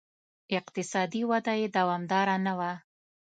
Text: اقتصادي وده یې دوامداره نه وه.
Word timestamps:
اقتصادي 0.57 1.21
وده 1.31 1.53
یې 1.61 1.67
دوامداره 1.77 2.35
نه 2.45 2.53
وه. 2.59 2.71